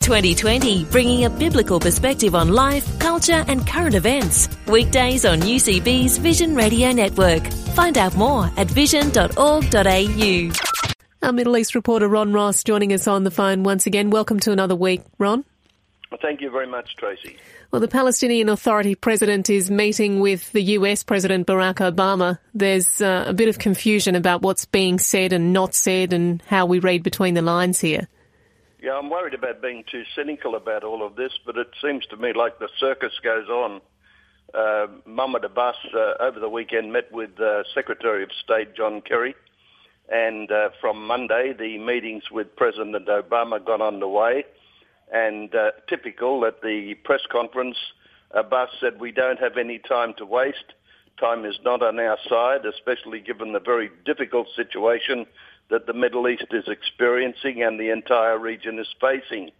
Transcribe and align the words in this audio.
2020, 0.00 0.86
bringing 0.86 1.24
a 1.26 1.30
biblical 1.30 1.78
perspective 1.78 2.34
on 2.34 2.48
life, 2.48 2.98
culture, 2.98 3.44
and 3.46 3.66
current 3.66 3.94
events. 3.94 4.48
Weekdays 4.66 5.24
on 5.24 5.40
UCB's 5.40 6.16
Vision 6.18 6.56
Radio 6.56 6.90
Network. 6.90 7.46
Find 7.76 7.98
out 7.98 8.16
more 8.16 8.50
at 8.56 8.66
vision.org.au. 8.66 10.50
Our 11.22 11.32
Middle 11.32 11.56
East 11.58 11.74
reporter 11.74 12.08
Ron 12.08 12.32
Ross 12.32 12.64
joining 12.64 12.94
us 12.94 13.06
on 13.06 13.24
the 13.24 13.30
phone 13.30 13.62
once 13.62 13.86
again. 13.86 14.08
Welcome 14.08 14.40
to 14.40 14.52
another 14.52 14.74
week, 14.74 15.02
Ron. 15.18 15.44
Well, 16.10 16.18
thank 16.20 16.40
you 16.40 16.50
very 16.50 16.66
much, 16.66 16.96
Tracy. 16.96 17.36
Well, 17.70 17.80
the 17.80 17.86
Palestinian 17.86 18.48
Authority 18.48 18.94
president 18.94 19.48
is 19.48 19.70
meeting 19.70 20.18
with 20.18 20.50
the 20.52 20.62
US 20.78 21.04
President 21.04 21.46
Barack 21.46 21.76
Obama. 21.76 22.38
There's 22.54 23.00
uh, 23.00 23.26
a 23.28 23.32
bit 23.32 23.48
of 23.48 23.58
confusion 23.58 24.16
about 24.16 24.42
what's 24.42 24.64
being 24.64 24.98
said 24.98 25.32
and 25.32 25.52
not 25.52 25.74
said 25.74 26.12
and 26.14 26.42
how 26.46 26.66
we 26.66 26.78
read 26.78 27.02
between 27.02 27.34
the 27.34 27.42
lines 27.42 27.78
here. 27.78 28.08
Yeah, 28.82 28.96
I'm 28.96 29.10
worried 29.10 29.34
about 29.34 29.60
being 29.60 29.84
too 29.90 30.04
cynical 30.16 30.54
about 30.54 30.84
all 30.84 31.06
of 31.06 31.14
this, 31.14 31.32
but 31.44 31.58
it 31.58 31.68
seems 31.82 32.06
to 32.06 32.16
me 32.16 32.32
like 32.32 32.58
the 32.58 32.70
circus 32.78 33.12
goes 33.22 33.46
on. 33.48 33.82
Uh, 34.54 34.86
Mahmoud 35.04 35.44
Abbas 35.44 35.76
uh, 35.94 36.14
over 36.18 36.40
the 36.40 36.48
weekend 36.48 36.90
met 36.90 37.12
with 37.12 37.38
uh, 37.38 37.62
Secretary 37.74 38.22
of 38.22 38.30
State 38.42 38.74
John 38.74 39.02
Kerry, 39.02 39.34
and 40.10 40.50
uh, 40.50 40.70
from 40.80 41.06
Monday 41.06 41.52
the 41.56 41.76
meetings 41.76 42.24
with 42.30 42.56
President 42.56 43.06
Obama 43.06 43.62
got 43.62 43.82
underway. 43.82 44.44
And 45.12 45.54
uh, 45.54 45.72
typical 45.86 46.46
at 46.46 46.62
the 46.62 46.94
press 47.04 47.20
conference, 47.30 47.76
Abbas 48.30 48.70
said, 48.80 48.98
"We 48.98 49.12
don't 49.12 49.40
have 49.40 49.58
any 49.58 49.78
time 49.78 50.14
to 50.16 50.24
waste. 50.24 50.72
Time 51.18 51.44
is 51.44 51.58
not 51.62 51.82
on 51.82 52.00
our 52.00 52.16
side, 52.30 52.64
especially 52.64 53.20
given 53.20 53.52
the 53.52 53.60
very 53.60 53.90
difficult 54.06 54.48
situation 54.56 55.26
that 55.70 55.86
the 55.86 55.92
Middle 55.92 56.28
East 56.28 56.46
is 56.52 56.64
experiencing 56.68 57.62
and 57.62 57.78
the 57.78 57.90
entire 57.90 58.38
region 58.38 58.78
is 58.78 58.88
facing. 59.00 59.50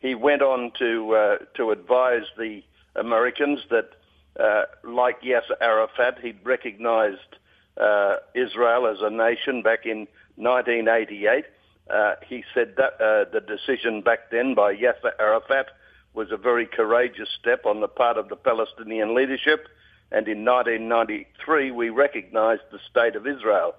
He 0.00 0.14
went 0.14 0.42
on 0.42 0.72
to 0.78 1.14
uh, 1.14 1.36
to 1.56 1.70
advise 1.70 2.24
the 2.38 2.62
Americans 2.96 3.60
that, 3.70 3.90
uh, 4.38 4.62
like 4.82 5.22
Yasser 5.22 5.56
Arafat, 5.60 6.18
he'd 6.22 6.44
recognized 6.44 7.36
uh, 7.80 8.16
Israel 8.34 8.86
as 8.86 8.98
a 9.00 9.10
nation 9.10 9.62
back 9.62 9.84
in 9.84 10.08
1988. 10.36 11.44
Uh, 11.88 12.14
he 12.26 12.44
said 12.54 12.74
that 12.76 12.94
uh, 12.94 13.30
the 13.32 13.40
decision 13.40 14.00
back 14.00 14.30
then 14.30 14.54
by 14.54 14.74
Yasser 14.74 15.12
Arafat 15.18 15.66
was 16.14 16.28
a 16.30 16.36
very 16.36 16.66
courageous 16.66 17.28
step 17.40 17.66
on 17.66 17.80
the 17.80 17.88
part 17.88 18.16
of 18.16 18.28
the 18.28 18.36
Palestinian 18.36 19.14
leadership. 19.14 19.68
And 20.12 20.26
in 20.26 20.44
1993, 20.44 21.70
we 21.70 21.88
recognized 21.90 22.62
the 22.72 22.80
state 22.90 23.14
of 23.14 23.26
Israel. 23.26 23.74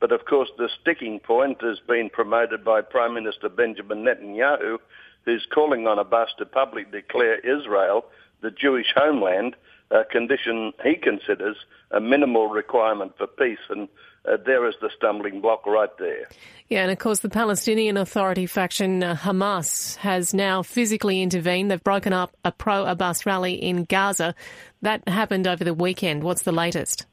But 0.00 0.12
of 0.12 0.24
course, 0.26 0.50
the 0.58 0.68
sticking 0.80 1.20
point 1.20 1.62
has 1.62 1.78
been 1.86 2.10
promoted 2.10 2.64
by 2.64 2.82
Prime 2.82 3.14
Minister 3.14 3.48
Benjamin 3.48 4.04
Netanyahu, 4.04 4.78
who's 5.24 5.46
calling 5.52 5.86
on 5.86 5.98
Abbas 5.98 6.28
to 6.38 6.46
publicly 6.46 7.00
declare 7.00 7.38
Israel 7.40 8.04
the 8.42 8.50
Jewish 8.50 8.92
homeland, 8.94 9.56
a 9.90 10.04
condition 10.04 10.72
he 10.84 10.96
considers 10.96 11.56
a 11.90 12.00
minimal 12.00 12.48
requirement 12.48 13.16
for 13.16 13.26
peace. 13.26 13.58
And 13.70 13.88
uh, 14.26 14.36
there 14.44 14.68
is 14.68 14.74
the 14.80 14.90
stumbling 14.96 15.40
block 15.40 15.66
right 15.66 15.90
there. 15.98 16.28
Yeah, 16.68 16.82
and 16.82 16.90
of 16.90 16.98
course, 16.98 17.20
the 17.20 17.28
Palestinian 17.28 17.96
Authority 17.96 18.46
faction, 18.46 19.02
uh, 19.02 19.14
Hamas, 19.16 19.96
has 19.96 20.34
now 20.34 20.62
physically 20.62 21.22
intervened. 21.22 21.70
They've 21.70 21.82
broken 21.82 22.12
up 22.12 22.36
a 22.44 22.50
pro 22.50 22.84
Abbas 22.84 23.24
rally 23.24 23.54
in 23.54 23.84
Gaza. 23.84 24.34
That 24.82 25.08
happened 25.08 25.46
over 25.46 25.62
the 25.62 25.74
weekend. 25.74 26.24
What's 26.24 26.42
the 26.42 26.52
latest? 26.52 27.06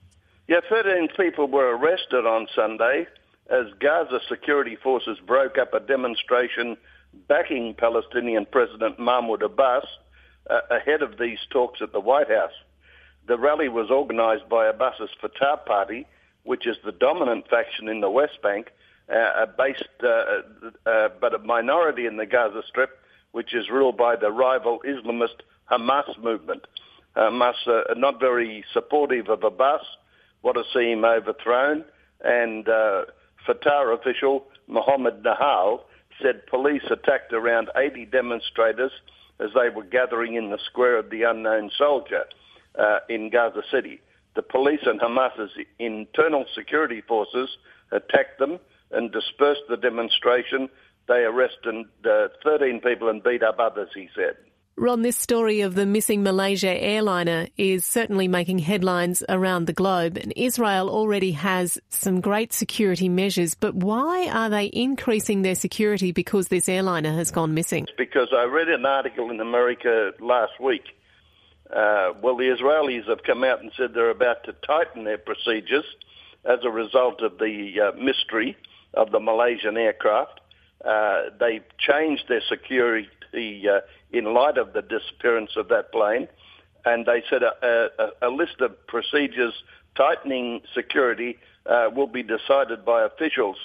Yeah, 0.47 0.59
13 0.67 1.07
people 1.15 1.47
were 1.47 1.77
arrested 1.77 2.25
on 2.25 2.47
Sunday 2.53 3.07
as 3.49 3.67
Gaza 3.79 4.19
security 4.27 4.75
forces 4.75 5.17
broke 5.25 5.57
up 5.57 5.73
a 5.73 5.79
demonstration 5.79 6.75
backing 7.29 7.75
Palestinian 7.75 8.45
President 8.51 8.99
Mahmoud 8.99 9.41
Abbas 9.41 9.85
uh, 10.49 10.59
ahead 10.69 11.01
of 11.01 11.17
these 11.17 11.39
talks 11.49 11.81
at 11.81 11.93
the 11.93 11.99
White 12.01 12.27
House. 12.27 12.51
The 13.25 13.37
rally 13.37 13.69
was 13.69 13.89
organized 13.89 14.49
by 14.49 14.67
Abbas's 14.67 15.11
Fatah 15.21 15.61
Party, 15.65 16.05
which 16.43 16.67
is 16.67 16.75
the 16.83 16.91
dominant 16.91 17.47
faction 17.49 17.87
in 17.87 18.01
the 18.01 18.09
West 18.09 18.41
Bank, 18.41 18.67
uh, 19.09 19.45
based 19.57 19.83
uh, 20.03 20.89
uh, 20.89 21.07
but 21.21 21.33
a 21.33 21.39
minority 21.39 22.05
in 22.05 22.17
the 22.17 22.25
Gaza 22.25 22.63
Strip, 22.67 22.99
which 23.31 23.53
is 23.53 23.69
ruled 23.69 23.95
by 23.95 24.17
the 24.17 24.29
rival 24.29 24.81
Islamist 24.85 25.39
Hamas 25.71 26.21
movement. 26.21 26.65
Hamas 27.15 27.65
are 27.65 27.95
not 27.95 28.19
very 28.19 28.65
supportive 28.73 29.29
of 29.29 29.45
Abbas 29.45 29.83
want 30.43 30.57
to 30.57 30.63
see 30.73 30.91
him 30.91 31.03
overthrown. 31.03 31.83
And 32.23 32.67
uh, 32.69 33.05
Fatah 33.45 33.95
official 33.99 34.45
Mohammed 34.67 35.23
Nahal 35.23 35.81
said 36.21 36.45
police 36.47 36.83
attacked 36.89 37.33
around 37.33 37.69
80 37.75 38.05
demonstrators 38.05 38.91
as 39.39 39.49
they 39.55 39.69
were 39.69 39.83
gathering 39.83 40.35
in 40.35 40.51
the 40.51 40.59
square 40.69 40.97
of 40.97 41.09
the 41.09 41.23
unknown 41.23 41.71
soldier 41.77 42.25
uh, 42.77 42.99
in 43.09 43.29
Gaza 43.29 43.63
City. 43.71 43.99
The 44.35 44.41
police 44.41 44.81
and 44.85 44.99
Hamas's 44.99 45.51
internal 45.79 46.45
security 46.55 47.01
forces 47.01 47.49
attacked 47.91 48.39
them 48.39 48.59
and 48.91 49.11
dispersed 49.11 49.63
the 49.69 49.77
demonstration. 49.77 50.69
They 51.07 51.23
arrested 51.23 51.85
uh, 52.05 52.27
13 52.43 52.81
people 52.81 53.09
and 53.09 53.23
beat 53.23 53.43
up 53.43 53.59
others, 53.59 53.89
he 53.93 54.09
said. 54.15 54.37
Ron, 54.75 55.03
this 55.03 55.17
story 55.17 55.61
of 55.61 55.75
the 55.75 55.85
missing 55.85 56.23
Malaysia 56.23 56.69
airliner 56.69 57.47
is 57.57 57.85
certainly 57.85 58.27
making 58.27 58.57
headlines 58.57 59.23
around 59.29 59.65
the 59.65 59.73
globe. 59.73 60.17
And 60.17 60.33
Israel 60.35 60.89
already 60.89 61.33
has 61.33 61.77
some 61.89 62.21
great 62.21 62.51
security 62.51 63.07
measures, 63.07 63.53
but 63.53 63.75
why 63.75 64.27
are 64.29 64.49
they 64.49 64.71
increasing 64.73 65.43
their 65.43 65.53
security 65.53 66.11
because 66.11 66.47
this 66.47 66.67
airliner 66.67 67.13
has 67.13 67.29
gone 67.29 67.53
missing? 67.53 67.85
Because 67.99 68.29
I 68.35 68.45
read 68.45 68.67
an 68.67 68.83
article 68.83 69.29
in 69.29 69.39
America 69.39 70.11
last 70.19 70.59
week. 70.59 70.85
Uh, 71.69 72.13
well, 72.23 72.35
the 72.35 72.49
Israelis 72.49 73.07
have 73.07 73.21
come 73.21 73.43
out 73.43 73.61
and 73.61 73.71
said 73.77 73.93
they're 73.93 74.09
about 74.09 74.43
to 74.45 74.53
tighten 74.65 75.03
their 75.03 75.19
procedures 75.19 75.85
as 76.45 76.59
a 76.63 76.69
result 76.71 77.21
of 77.21 77.37
the 77.37 77.75
uh, 77.79 77.97
mystery 77.97 78.57
of 78.95 79.11
the 79.11 79.19
Malaysian 79.19 79.77
aircraft. 79.77 80.39
Uh, 80.83 81.23
they've 81.39 81.63
changed 81.77 82.25
their 82.27 82.41
security 82.47 83.07
uh, 83.69 83.79
in 84.11 84.33
light 84.33 84.57
of 84.57 84.73
the 84.73 84.81
disappearance 84.81 85.51
of 85.55 85.67
that 85.69 85.91
plane. 85.91 86.27
And 86.85 87.05
they 87.05 87.23
said 87.29 87.41
a, 87.43 87.89
a, 87.97 88.27
a 88.27 88.29
list 88.29 88.59
of 88.59 88.87
procedures 88.87 89.53
tightening 89.95 90.61
security 90.73 91.39
uh, 91.65 91.89
will 91.95 92.07
be 92.07 92.23
decided 92.23 92.83
by 92.83 93.03
officials. 93.03 93.57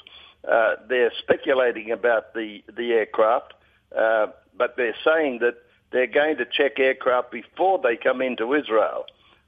Uh, 0.49 0.77
they're 0.89 1.13
speculating 1.19 1.91
about 1.91 2.35
the, 2.35 2.63
the 2.77 2.93
aircraft, 2.93 3.55
uh, 3.97 4.29
but 4.57 4.77
they're 4.77 4.95
saying 5.05 5.41
that 5.41 5.57
they're 5.91 6.07
going 6.07 6.37
to 6.37 6.45
check 6.45 6.79
aircraft 6.79 7.33
before 7.33 7.81
they 7.83 7.97
come 7.97 8.21
into 8.21 8.55
Israel. 8.55 9.05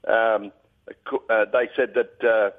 Um, 0.07 0.51
they 1.29 1.69
said 1.75 1.93
that 1.93 2.53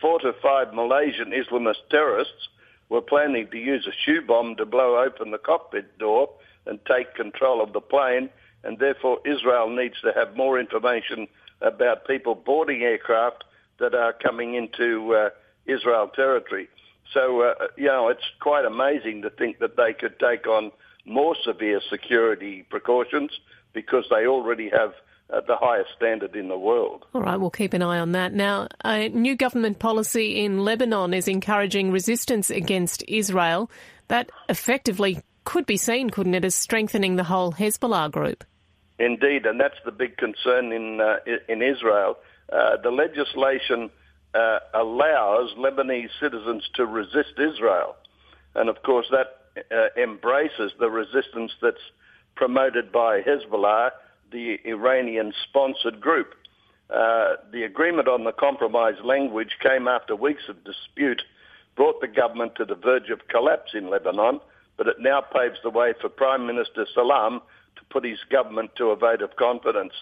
four 0.00 0.18
to 0.20 0.34
five 0.42 0.74
Malaysian 0.74 1.30
Islamist 1.30 1.88
terrorists 1.90 2.48
were 2.88 3.00
planning 3.00 3.48
to 3.50 3.58
use 3.58 3.86
a 3.86 3.92
shoe 4.04 4.22
bomb 4.22 4.56
to 4.56 4.66
blow 4.66 5.02
open 5.02 5.30
the 5.30 5.38
cockpit 5.38 5.98
door 5.98 6.30
and 6.66 6.78
take 6.86 7.14
control 7.14 7.62
of 7.62 7.72
the 7.72 7.80
plane, 7.80 8.30
and 8.64 8.78
therefore 8.78 9.18
Israel 9.24 9.68
needs 9.68 10.00
to 10.02 10.12
have 10.14 10.36
more 10.36 10.58
information 10.58 11.28
about 11.60 12.06
people 12.06 12.34
boarding 12.34 12.82
aircraft 12.82 13.44
that 13.78 13.94
are 13.94 14.12
coming 14.12 14.54
into 14.54 15.14
uh, 15.14 15.30
Israel 15.66 16.08
territory. 16.14 16.68
So, 17.12 17.42
uh, 17.42 17.54
you 17.76 17.86
know, 17.86 18.08
it's 18.08 18.24
quite 18.40 18.64
amazing 18.64 19.22
to 19.22 19.30
think 19.30 19.58
that 19.60 19.76
they 19.76 19.92
could 19.92 20.18
take 20.18 20.46
on 20.46 20.72
more 21.04 21.34
severe 21.42 21.80
security 21.88 22.64
precautions 22.68 23.30
because 23.72 24.04
they 24.10 24.26
already 24.26 24.68
have 24.70 24.92
uh, 25.32 25.40
the 25.46 25.56
highest 25.56 25.90
standard 25.96 26.34
in 26.34 26.48
the 26.48 26.58
world. 26.58 27.04
All 27.14 27.20
right, 27.20 27.36
we'll 27.36 27.50
keep 27.50 27.74
an 27.74 27.82
eye 27.82 27.98
on 27.98 28.12
that. 28.12 28.32
Now, 28.32 28.68
a 28.84 29.08
new 29.08 29.36
government 29.36 29.78
policy 29.78 30.44
in 30.44 30.64
Lebanon 30.64 31.12
is 31.12 31.28
encouraging 31.28 31.92
resistance 31.92 32.50
against 32.50 33.04
Israel. 33.06 33.70
That 34.08 34.30
effectively 34.48 35.20
could 35.44 35.66
be 35.66 35.76
seen, 35.76 36.10
couldn't 36.10 36.34
it, 36.34 36.44
as 36.44 36.54
strengthening 36.54 37.16
the 37.16 37.24
whole 37.24 37.52
Hezbollah 37.52 38.10
group? 38.10 38.44
Indeed, 38.98 39.46
and 39.46 39.60
that's 39.60 39.78
the 39.84 39.92
big 39.92 40.16
concern 40.16 40.72
in 40.72 41.00
uh, 41.00 41.18
in 41.48 41.62
Israel. 41.62 42.18
Uh, 42.52 42.76
the 42.82 42.90
legislation 42.90 43.90
uh, 44.34 44.58
allows 44.74 45.54
Lebanese 45.56 46.10
citizens 46.20 46.68
to 46.74 46.84
resist 46.84 47.38
Israel, 47.38 47.96
and 48.54 48.68
of 48.68 48.82
course 48.82 49.06
that 49.10 49.62
uh, 49.70 50.02
embraces 50.02 50.72
the 50.78 50.90
resistance 50.90 51.52
that's 51.62 51.84
promoted 52.34 52.90
by 52.92 53.20
Hezbollah, 53.20 53.90
the 54.30 54.58
Iranian-sponsored 54.64 56.00
group. 56.00 56.34
Uh, 56.90 57.36
the 57.52 57.64
agreement 57.64 58.08
on 58.08 58.24
the 58.24 58.32
compromise 58.32 58.96
language 59.04 59.56
came 59.62 59.86
after 59.88 60.16
weeks 60.16 60.44
of 60.48 60.64
dispute, 60.64 61.22
brought 61.76 62.00
the 62.00 62.08
government 62.08 62.54
to 62.56 62.64
the 62.64 62.74
verge 62.74 63.10
of 63.10 63.28
collapse 63.28 63.72
in 63.74 63.90
Lebanon, 63.90 64.40
but 64.76 64.86
it 64.86 64.96
now 65.00 65.20
paves 65.20 65.58
the 65.62 65.70
way 65.70 65.92
for 66.00 66.08
Prime 66.08 66.46
Minister 66.46 66.86
Salam 66.94 67.40
to 67.76 67.84
put 67.90 68.04
his 68.04 68.18
government 68.30 68.70
to 68.76 68.86
a 68.86 68.96
vote 68.96 69.22
of 69.22 69.36
confidence. 69.36 69.92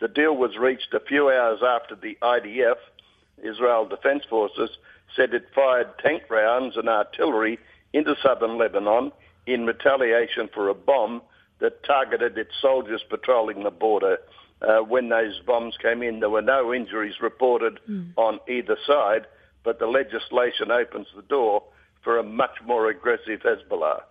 The 0.00 0.08
deal 0.08 0.36
was 0.36 0.56
reached 0.56 0.94
a 0.94 1.00
few 1.00 1.28
hours 1.28 1.60
after 1.62 1.96
the 1.96 2.16
IDF, 2.22 2.76
Israel 3.42 3.86
Defense 3.86 4.22
Forces, 4.30 4.70
said 5.16 5.34
it 5.34 5.48
fired 5.54 5.98
tank 5.98 6.22
rounds 6.30 6.76
and 6.76 6.88
artillery 6.88 7.58
into 7.92 8.14
southern 8.22 8.58
Lebanon 8.58 9.10
in 9.46 9.66
retaliation 9.66 10.48
for 10.52 10.68
a 10.68 10.74
bomb 10.74 11.22
that 11.60 11.82
targeted 11.84 12.38
its 12.38 12.52
soldiers 12.60 13.02
patrolling 13.08 13.64
the 13.64 13.70
border. 13.70 14.18
Uh, 14.60 14.78
when 14.78 15.08
those 15.08 15.40
bombs 15.46 15.76
came 15.80 16.02
in, 16.02 16.20
there 16.20 16.30
were 16.30 16.42
no 16.42 16.74
injuries 16.74 17.14
reported 17.20 17.78
mm. 17.88 18.10
on 18.16 18.40
either 18.48 18.76
side, 18.86 19.26
but 19.64 19.78
the 19.78 19.86
legislation 19.86 20.70
opens 20.70 21.06
the 21.14 21.22
door 21.22 21.62
for 22.02 22.18
a 22.18 22.22
much 22.22 22.56
more 22.64 22.88
aggressive 22.88 23.40
Hezbollah. 23.40 24.02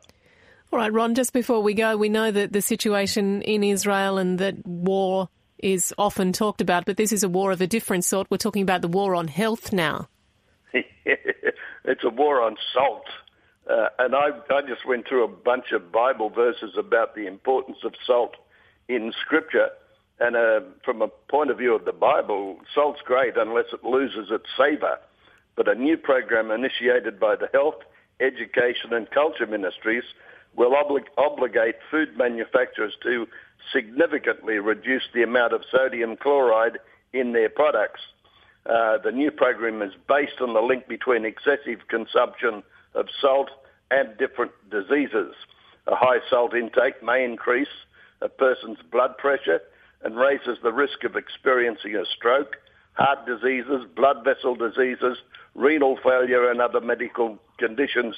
All 0.71 0.79
right, 0.79 0.91
Ron, 0.91 1.15
just 1.15 1.31
before 1.31 1.61
we 1.61 1.73
go, 1.73 1.95
we 1.95 2.09
know 2.09 2.29
that 2.29 2.51
the 2.51 2.61
situation 2.61 3.41
in 3.41 3.63
Israel 3.63 4.17
and 4.17 4.37
that 4.39 4.65
war 4.67 5.29
is 5.57 5.93
often 5.97 6.33
talked 6.33 6.61
about, 6.61 6.85
but 6.85 6.97
this 6.97 7.11
is 7.11 7.23
a 7.23 7.29
war 7.29 7.51
of 7.51 7.61
a 7.61 7.67
different 7.67 8.03
sort. 8.03 8.27
We're 8.29 8.37
talking 8.37 8.61
about 8.61 8.81
the 8.81 8.87
war 8.87 9.15
on 9.15 9.27
health 9.27 9.71
now. 9.71 10.09
it's 10.73 12.03
a 12.03 12.09
war 12.09 12.41
on 12.41 12.57
salt. 12.73 13.05
Uh, 13.69 13.89
and 13.99 14.15
I, 14.15 14.29
I 14.49 14.61
just 14.61 14.85
went 14.87 15.07
through 15.07 15.25
a 15.25 15.27
bunch 15.27 15.71
of 15.73 15.91
Bible 15.91 16.29
verses 16.29 16.75
about 16.77 17.15
the 17.15 17.27
importance 17.27 17.79
of 17.83 17.93
salt 18.05 18.35
in 18.87 19.11
Scripture. 19.21 19.69
And 20.19 20.35
uh, 20.35 20.61
from 20.83 21.01
a 21.01 21.07
point 21.07 21.51
of 21.51 21.57
view 21.57 21.75
of 21.75 21.85
the 21.85 21.91
Bible, 21.91 22.57
salt's 22.73 23.01
great 23.05 23.35
unless 23.37 23.65
it 23.73 23.83
loses 23.83 24.31
its 24.31 24.45
savour. 24.57 24.97
But 25.55 25.67
a 25.67 25.75
new 25.75 25.97
program 25.97 26.49
initiated 26.49 27.19
by 27.19 27.35
the 27.35 27.49
Health, 27.53 27.75
Education 28.19 28.93
and 28.93 29.09
Culture 29.11 29.45
Ministries 29.45 30.03
will 30.55 30.71
oblig- 30.71 31.11
obligate 31.17 31.79
food 31.91 32.17
manufacturers 32.17 32.93
to 33.03 33.27
significantly 33.71 34.55
reduce 34.59 35.03
the 35.13 35.23
amount 35.23 35.53
of 35.53 35.61
sodium 35.71 36.15
chloride 36.15 36.79
in 37.13 37.33
their 37.33 37.49
products. 37.49 38.01
Uh, 38.65 38.97
the 38.97 39.11
new 39.11 39.29
program 39.29 39.81
is 39.81 39.93
based 40.07 40.41
on 40.41 40.53
the 40.53 40.61
link 40.61 40.87
between 40.87 41.25
excessive 41.25 41.87
consumption 41.89 42.63
of 42.95 43.07
salt 43.21 43.49
and 43.91 44.17
different 44.17 44.51
diseases. 44.69 45.33
A 45.87 45.95
high 45.95 46.19
salt 46.29 46.53
intake 46.53 47.01
may 47.01 47.23
increase 47.23 47.67
a 48.21 48.29
person's 48.29 48.79
blood 48.91 49.17
pressure 49.17 49.61
and 50.03 50.17
raises 50.17 50.57
the 50.61 50.73
risk 50.73 51.03
of 51.03 51.15
experiencing 51.15 51.95
a 51.95 52.05
stroke, 52.05 52.57
heart 52.93 53.25
diseases, 53.25 53.85
blood 53.95 54.23
vessel 54.23 54.55
diseases, 54.55 55.17
renal 55.55 55.97
failure 56.03 56.49
and 56.49 56.61
other 56.61 56.81
medical 56.81 57.37
conditions, 57.57 58.15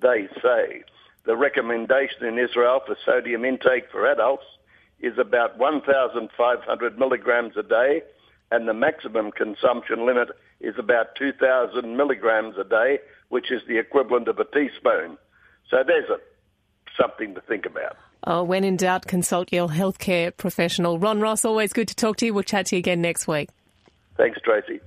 they 0.00 0.28
say. 0.42 0.82
The 1.24 1.36
recommendation 1.36 2.24
in 2.24 2.38
Israel 2.38 2.80
for 2.84 2.96
sodium 3.04 3.44
intake 3.44 3.90
for 3.90 4.10
adults 4.10 4.44
is 5.00 5.18
about 5.18 5.58
1,500 5.58 6.98
milligrams 6.98 7.56
a 7.56 7.62
day, 7.62 8.02
and 8.50 8.68
the 8.68 8.74
maximum 8.74 9.32
consumption 9.32 10.06
limit 10.06 10.28
is 10.60 10.74
about 10.78 11.14
2,000 11.16 11.96
milligrams 11.96 12.56
a 12.58 12.64
day, 12.64 12.98
which 13.32 13.50
is 13.50 13.62
the 13.66 13.78
equivalent 13.78 14.28
of 14.28 14.38
a 14.38 14.44
teaspoon. 14.44 15.16
So 15.70 15.78
there's 15.86 16.08
a, 16.10 16.18
something 17.00 17.34
to 17.34 17.40
think 17.40 17.64
about. 17.64 17.96
Oh, 18.24 18.42
when 18.42 18.62
in 18.62 18.76
doubt, 18.76 19.06
consult 19.06 19.50
your 19.50 19.68
healthcare 19.68 20.36
professional. 20.36 20.98
Ron 20.98 21.18
Ross, 21.18 21.42
always 21.42 21.72
good 21.72 21.88
to 21.88 21.96
talk 21.96 22.18
to 22.18 22.26
you. 22.26 22.34
We'll 22.34 22.42
chat 22.42 22.66
to 22.66 22.76
you 22.76 22.80
again 22.80 23.00
next 23.00 23.26
week. 23.26 23.48
Thanks, 24.18 24.38
Tracy. 24.44 24.80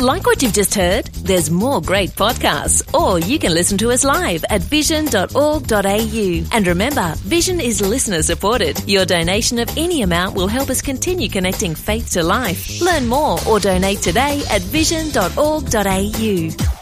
Like 0.00 0.26
what 0.26 0.42
you've 0.42 0.52
just 0.52 0.74
heard? 0.74 1.06
There's 1.06 1.52
more 1.52 1.80
great 1.80 2.10
podcasts, 2.10 2.82
or 2.92 3.20
you 3.20 3.38
can 3.38 3.54
listen 3.54 3.78
to 3.78 3.92
us 3.92 4.02
live 4.02 4.44
at 4.50 4.60
vision.org.au. 4.60 6.44
And 6.52 6.66
remember, 6.66 7.14
Vision 7.18 7.60
is 7.60 7.80
listener 7.80 8.24
supported. 8.24 8.82
Your 8.88 9.04
donation 9.04 9.60
of 9.60 9.70
any 9.76 10.02
amount 10.02 10.34
will 10.34 10.48
help 10.48 10.68
us 10.68 10.82
continue 10.82 11.28
connecting 11.28 11.76
faith 11.76 12.10
to 12.10 12.24
life. 12.24 12.80
Learn 12.80 13.06
more 13.06 13.38
or 13.46 13.60
donate 13.60 14.00
today 14.00 14.42
at 14.50 14.62
vision.org.au. 14.62 16.73